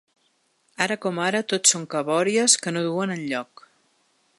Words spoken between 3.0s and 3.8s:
enlloc.